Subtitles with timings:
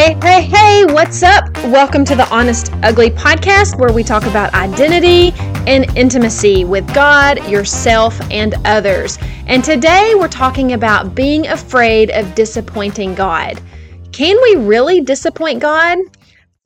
[0.00, 1.54] Hey, hey, hey, what's up?
[1.64, 5.32] Welcome to the Honest Ugly podcast where we talk about identity
[5.66, 9.18] and intimacy with God, yourself, and others.
[9.46, 13.60] And today we're talking about being afraid of disappointing God.
[14.10, 15.98] Can we really disappoint God?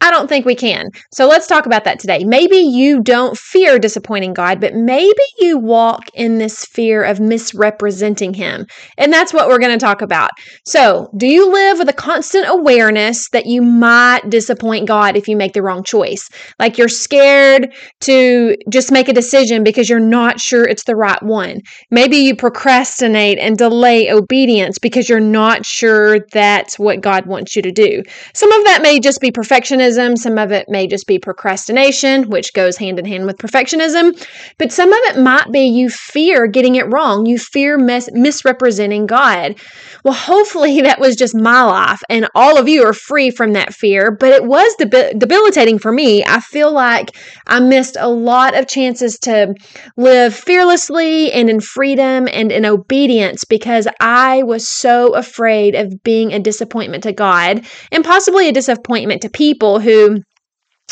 [0.04, 0.90] I don't think we can.
[1.12, 2.24] So let's talk about that today.
[2.24, 8.34] Maybe you don't fear disappointing God, but maybe you walk in this fear of misrepresenting
[8.34, 8.66] Him.
[8.98, 10.28] And that's what we're going to talk about.
[10.66, 15.38] So, do you live with a constant awareness that you might disappoint God if you
[15.38, 16.28] make the wrong choice?
[16.58, 21.22] Like you're scared to just make a decision because you're not sure it's the right
[21.22, 21.60] one.
[21.90, 27.62] Maybe you procrastinate and delay obedience because you're not sure that's what God wants you
[27.62, 28.02] to do.
[28.34, 30.18] Some of that may just be perfectionism perfectionism.
[30.18, 34.12] Some of it may just be procrastination, which goes hand in hand with perfectionism.
[34.58, 37.26] But some of it might be you fear getting it wrong.
[37.26, 39.56] You fear mis- misrepresenting God.
[40.04, 43.74] Well, hopefully that was just my life and all of you are free from that
[43.74, 44.10] fear.
[44.10, 46.24] But it was deb- debilitating for me.
[46.24, 47.16] I feel like
[47.46, 49.54] I missed a lot of chances to
[49.96, 56.32] live fearlessly and in freedom and in obedience because I was so afraid of being
[56.32, 60.22] a disappointment to God and possibly a disappointment to people who,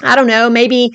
[0.02, 0.92] I don't know, maybe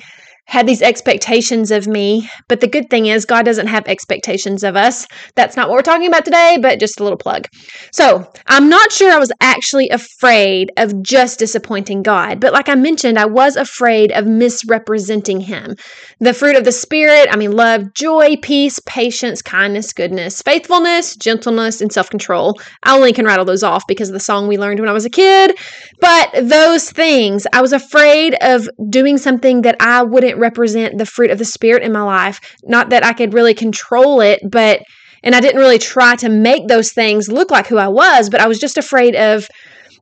[0.48, 2.28] had these expectations of me.
[2.48, 5.06] But the good thing is, God doesn't have expectations of us.
[5.34, 7.48] That's not what we're talking about today, but just a little plug.
[7.92, 12.40] So I'm not sure I was actually afraid of just disappointing God.
[12.40, 15.76] But like I mentioned, I was afraid of misrepresenting Him.
[16.20, 21.82] The fruit of the Spirit, I mean, love, joy, peace, patience, kindness, goodness, faithfulness, gentleness,
[21.82, 22.58] and self control.
[22.84, 25.04] I only can rattle those off because of the song we learned when I was
[25.04, 25.58] a kid.
[26.00, 31.30] But those things, I was afraid of doing something that I wouldn't represent the fruit
[31.30, 32.40] of the Spirit in my life.
[32.64, 34.82] Not that I could really control it, but,
[35.22, 38.40] and I didn't really try to make those things look like who I was, but
[38.40, 39.48] I was just afraid of,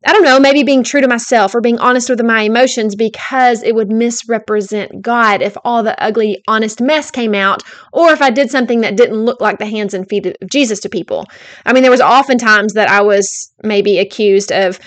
[0.06, 3.62] I don't know, maybe being true to myself or being honest with my emotions because
[3.62, 7.62] it would misrepresent God if all the ugly, honest mess came out,
[7.92, 10.80] or if I did something that didn't look like the hands and feet of Jesus
[10.80, 11.26] to people.
[11.64, 14.78] I mean, there was often times that I was maybe accused of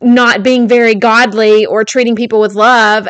[0.00, 3.08] not being very godly or treating people with love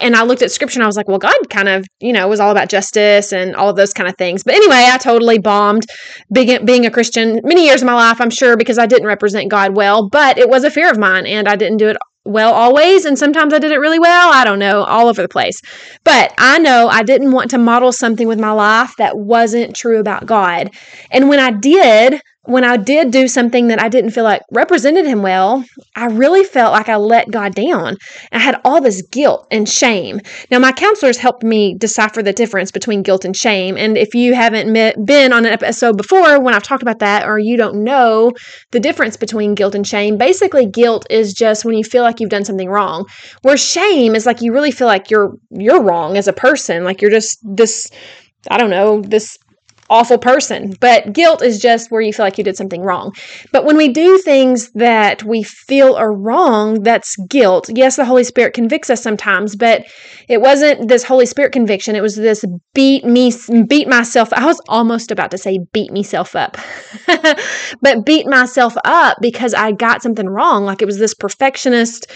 [0.00, 2.26] and I looked at scripture and I was like, well, God kind of, you know,
[2.28, 4.42] was all about justice and all of those kind of things.
[4.42, 5.86] But anyway, I totally bombed
[6.32, 9.50] being, being a Christian many years of my life, I'm sure, because I didn't represent
[9.50, 11.96] God well, but it was a fear of mine and I didn't do it
[12.26, 14.32] well always and sometimes I did it really well.
[14.32, 15.60] I don't know, all over the place.
[16.04, 20.00] But I know I didn't want to model something with my life that wasn't true
[20.00, 20.70] about God.
[21.10, 25.06] And when I did, when I did do something that I didn't feel like represented
[25.06, 25.64] him well,
[25.96, 27.96] I really felt like I let God down.
[28.32, 30.20] I had all this guilt and shame.
[30.50, 33.78] Now, my counselors helped me decipher the difference between guilt and shame.
[33.78, 37.26] And if you haven't met, been on an episode before when I've talked about that,
[37.26, 38.32] or you don't know
[38.72, 42.30] the difference between guilt and shame, basically guilt is just when you feel like you've
[42.30, 43.06] done something wrong.
[43.42, 47.00] Where shame is like you really feel like you're you're wrong as a person, like
[47.00, 47.90] you're just this
[48.50, 49.38] I don't know, this
[49.94, 50.74] awful person.
[50.80, 53.12] But guilt is just where you feel like you did something wrong.
[53.52, 57.70] But when we do things that we feel are wrong, that's guilt.
[57.72, 59.86] Yes, the Holy Spirit convicts us sometimes, but
[60.28, 61.94] it wasn't this Holy Spirit conviction.
[61.94, 62.44] It was this
[62.74, 63.32] beat me,
[63.68, 64.32] beat myself.
[64.32, 66.56] I was almost about to say beat myself up,
[67.80, 70.64] but beat myself up because I got something wrong.
[70.64, 72.10] Like it was this perfectionist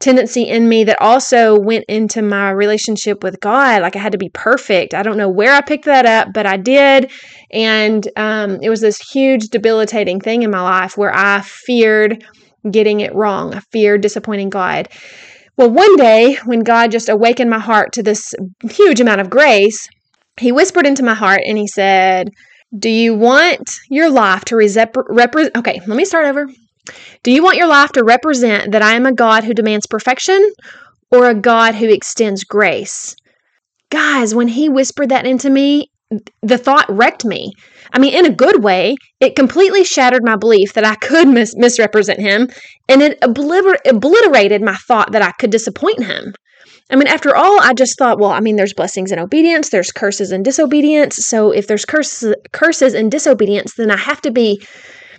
[0.00, 3.82] tendency in me that also went into my relationship with God.
[3.82, 4.94] Like I had to be perfect.
[4.94, 7.12] I don't know where I picked that up, but I did.
[7.52, 12.24] And um, it was this huge debilitating thing in my life where I feared
[12.70, 13.54] getting it wrong.
[13.54, 14.88] I feared disappointing God.
[15.56, 18.34] Well, one day when God just awakened my heart to this
[18.70, 19.88] huge amount of grace,
[20.38, 22.30] He whispered into my heart and He said,
[22.78, 25.56] Do you want your life to represent?
[25.56, 26.46] Okay, let me start over.
[27.22, 30.52] Do you want your life to represent that I am a God who demands perfection
[31.10, 33.14] or a God who extends grace?
[33.90, 35.90] Guys, when he whispered that into me,
[36.42, 37.52] the thought wrecked me.
[37.92, 41.56] I mean, in a good way, it completely shattered my belief that I could mis-
[41.56, 42.48] misrepresent him,
[42.88, 46.34] and it obliter- obliterated my thought that I could disappoint him.
[46.90, 49.92] I mean, after all, I just thought, well, I mean, there's blessings and obedience, there's
[49.92, 51.16] curses and disobedience.
[51.26, 54.60] So if there's curses, curses and disobedience, then I have to be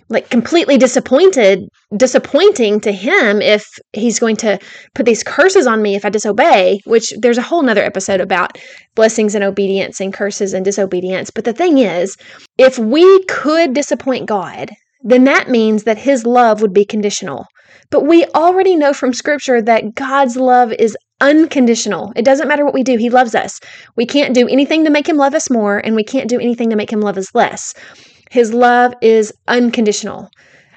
[0.08, 1.60] like completely disappointed
[1.96, 4.58] disappointing to him if he's going to
[4.94, 8.58] put these curses on me if i disobey which there's a whole nother episode about
[8.94, 12.16] blessings and obedience and curses and disobedience but the thing is
[12.58, 14.70] if we could disappoint god
[15.04, 17.46] then that means that his love would be conditional
[17.90, 22.12] but we already know from scripture that god's love is unconditional.
[22.16, 23.60] It doesn't matter what we do, He loves us.
[23.96, 26.68] We can't do anything to make Him love us more, and we can't do anything
[26.70, 27.72] to make Him love us less.
[28.32, 30.30] His love is unconditional.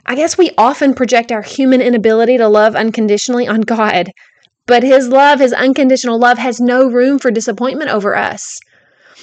[0.06, 4.12] I guess we often project our human inability to love unconditionally on God.
[4.66, 8.60] But his love, his unconditional love, has no room for disappointment over us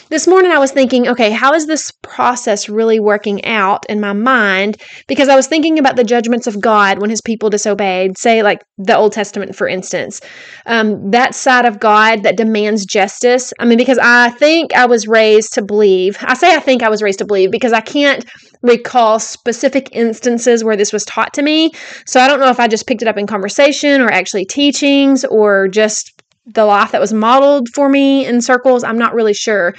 [0.09, 4.13] this morning I was thinking, okay, how is this process really working out in my
[4.13, 4.81] mind?
[5.09, 8.63] Because I was thinking about the judgments of God when his people disobeyed, say, like
[8.79, 10.21] the Old Testament, for instance.
[10.67, 13.53] Um, that side of God that demands justice.
[13.59, 16.89] I mean, because I think I was raised to believe, I say I think I
[16.89, 18.25] was raised to believe because I can't
[18.63, 21.73] recall specific instances where this was taught to me.
[22.07, 25.25] So I don't know if I just picked it up in conversation or actually teachings
[25.25, 28.85] or just the life that was modeled for me in circles.
[28.85, 29.75] I'm not really sure.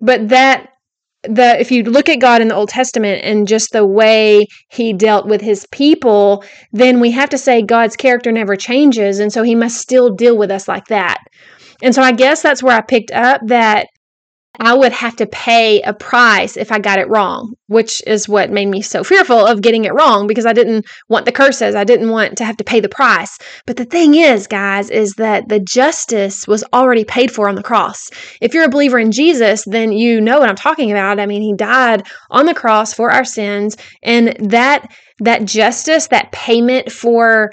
[0.00, 0.68] But that
[1.22, 4.92] the if you look at God in the Old Testament and just the way he
[4.92, 9.42] dealt with his people, then we have to say God's character never changes and so
[9.42, 11.18] he must still deal with us like that.
[11.82, 13.88] And so I guess that's where I picked up that
[14.60, 18.50] I would have to pay a price if I got it wrong, which is what
[18.50, 21.74] made me so fearful of getting it wrong because I didn't want the curses.
[21.74, 23.36] I didn't want to have to pay the price.
[23.66, 27.62] But the thing is, guys, is that the justice was already paid for on the
[27.62, 28.10] cross.
[28.40, 31.18] If you're a believer in Jesus, then you know what I'm talking about.
[31.18, 34.88] I mean, he died on the cross for our sins, and that
[35.20, 37.52] that justice, that payment for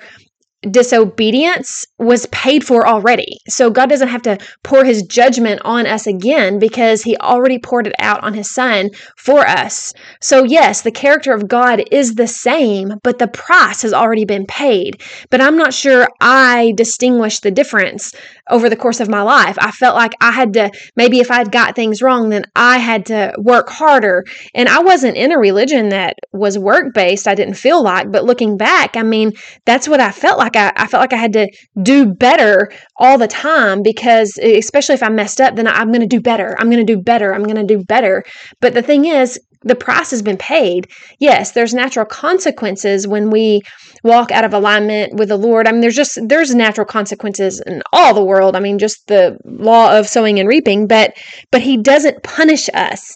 [0.70, 3.38] disobedience was paid for already.
[3.48, 7.88] So God doesn't have to pour his judgment on us again because he already poured
[7.88, 9.94] it out on his son for us.
[10.22, 14.46] So yes, the character of God is the same, but the price has already been
[14.46, 15.02] paid.
[15.30, 18.12] But I'm not sure I distinguish the difference
[18.50, 19.58] over the course of my life.
[19.60, 23.08] I felt like I had to maybe if I'd got things wrong then I had
[23.08, 24.26] to work harder.
[24.54, 27.28] And I wasn't in a religion that was work-based.
[27.28, 29.34] I didn't feel like, but looking back, I mean,
[29.66, 31.50] that's what I felt like like I, I felt like I had to
[31.82, 36.08] do better all the time because especially if I messed up, then I'm going to
[36.08, 36.56] do better.
[36.60, 37.34] I'm going to do better.
[37.34, 38.24] I'm going to do better.
[38.60, 40.88] But the thing is, the price has been paid.
[41.20, 43.62] Yes, there's natural consequences when we
[44.04, 45.68] walk out of alignment with the Lord.
[45.68, 48.56] I mean, there's just there's natural consequences in all the world.
[48.56, 51.14] I mean, just the law of sowing and reaping, but
[51.52, 53.16] but he doesn't punish us.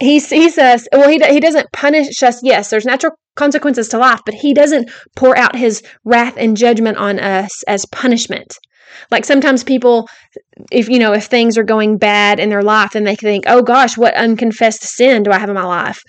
[0.00, 0.86] He sees us.
[0.92, 2.40] Well, he he doesn't punish us.
[2.42, 6.98] Yes, there's natural consequences to life, but he doesn't pour out his wrath and judgment
[6.98, 8.54] on us as punishment.
[9.10, 10.08] Like sometimes people,
[10.70, 13.62] if you know, if things are going bad in their life, then they think, oh
[13.62, 16.02] gosh, what unconfessed sin do I have in my life?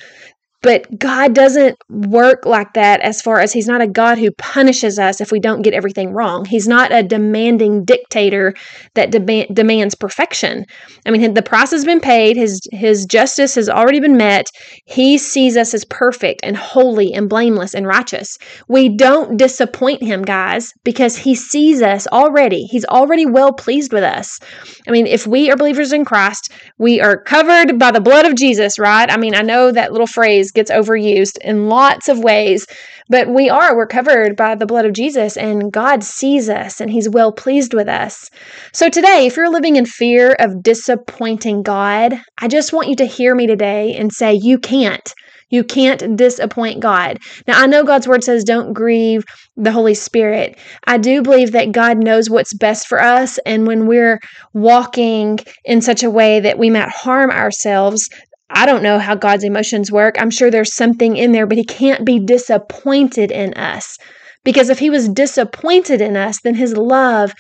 [0.62, 5.00] But God doesn't work like that as far as He's not a God who punishes
[5.00, 6.44] us if we don't get everything wrong.
[6.44, 8.54] He's not a demanding dictator
[8.96, 10.66] that de- demands perfection.
[11.06, 14.48] I mean, the price has been paid, His, his justice has already been met.
[14.86, 18.38] He sees us as perfect and holy and blameless and righteous.
[18.68, 22.64] We don't disappoint Him, guys, because He sees us already.
[22.64, 24.40] He's already well pleased with us.
[24.88, 28.36] I mean, if we are believers in Christ, we are covered by the blood of
[28.36, 29.10] Jesus, right?
[29.10, 30.08] I mean, I know that little
[30.50, 32.66] phrase gets overused in lots of ways,
[33.10, 36.92] but we are, we're covered by the blood of Jesus, and God sees us and
[36.92, 38.30] He's well pleased with us.
[38.74, 43.06] So today, if you're living in fear of disappointing God, I just want you to
[43.06, 45.14] hear me today and say, You can't.
[45.52, 47.18] You can't disappoint God.
[47.48, 49.24] Now, I know God's word says don't grieve
[49.58, 50.60] the Holy Spirit.
[50.86, 53.40] I do believe that God knows what's best for us.
[53.48, 54.20] And when we're
[54.54, 58.08] walking in such a way that we might harm ourselves,
[58.50, 60.16] I don't know how God's emotions work.
[60.20, 63.98] I'm sure there's something in there, but He can't be disappointed in us.
[64.44, 67.34] Because if He was disappointed in us, then His love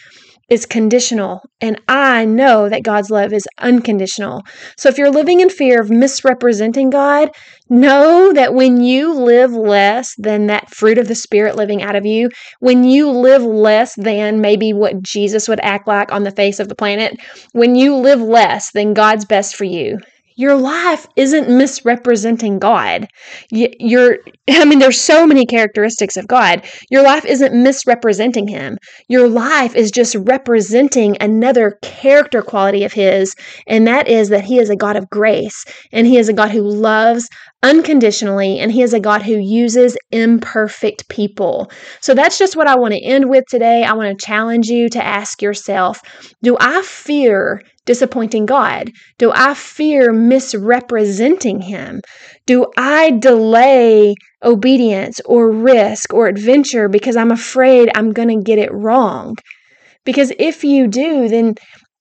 [0.50, 1.41] is conditional.
[1.62, 4.41] And I know that God's love is unconditional.
[4.77, 7.29] So if you're living in fear of misrepresenting God,
[7.69, 12.05] know that when you live less than that fruit of the Spirit living out of
[12.05, 12.29] you,
[12.60, 16.67] when you live less than maybe what Jesus would act like on the face of
[16.67, 17.15] the planet,
[17.51, 20.00] when you live less than God's best for you,
[20.39, 23.10] your life isn't misrepresenting God.
[23.51, 24.19] You're,
[24.50, 26.65] I mean, there's so many characteristics of God.
[26.89, 28.77] Your life isn't misrepresenting Him.
[29.10, 33.36] Your life is just representing another character quality of His,
[33.67, 36.51] and that is that He is a God of grace, and He is a God
[36.51, 37.27] who loves
[37.62, 41.69] unconditionally, and He is a God who uses imperfect people.
[42.00, 43.84] So that's just what I want to end with today.
[43.84, 46.00] I want to challenge you to ask yourself
[46.41, 48.91] Do I fear disappointing God?
[49.17, 52.01] Do I fear misrepresenting Him?
[52.46, 58.60] Do I delay obedience or risk or adventure because I'm afraid I'm going to get
[58.60, 59.38] it wrong?
[60.05, 61.55] Because if you do, then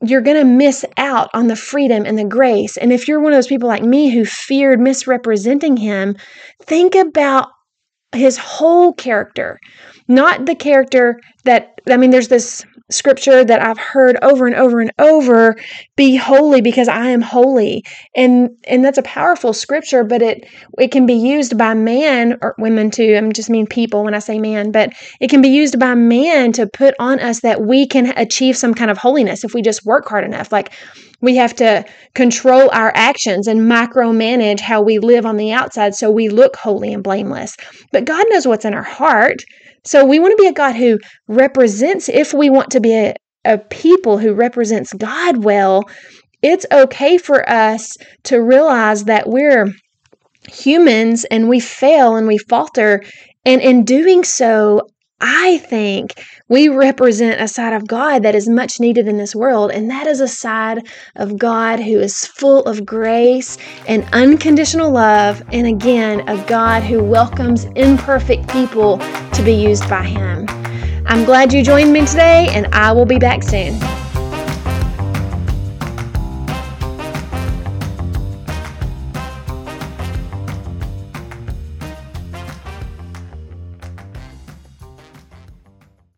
[0.04, 2.76] you're going to miss out on the freedom and the grace.
[2.76, 6.16] And if you're one of those people like me who feared misrepresenting him,
[6.64, 7.48] think about
[8.12, 9.58] his whole character,
[10.06, 14.80] not the character that, I mean, there's this scripture that I've heard over and over
[14.80, 15.56] and over
[15.96, 17.84] be holy because I am holy
[18.16, 20.46] and and that's a powerful scripture but it
[20.78, 24.20] it can be used by man or women too I'm just mean people when I
[24.20, 27.86] say man but it can be used by man to put on us that we
[27.86, 30.72] can achieve some kind of holiness if we just work hard enough like
[31.20, 36.10] we have to control our actions and micromanage how we live on the outside so
[36.10, 37.56] we look holy and blameless.
[37.92, 39.42] But God knows what's in our heart.
[39.88, 43.14] So we want to be a God who represents, if we want to be a,
[43.46, 45.88] a people who represents God well,
[46.42, 49.72] it's okay for us to realize that we're
[50.46, 53.02] humans and we fail and we falter.
[53.46, 54.82] And in doing so,
[55.22, 59.72] I think we represent a side of God that is much needed in this world,
[59.72, 63.56] and that is a side of God who is full of grace
[63.88, 69.00] and unconditional love, and again, a God who welcomes imperfect people
[69.38, 70.46] to be used by Him.
[71.06, 73.78] I'm glad you joined me today, and I will be back soon.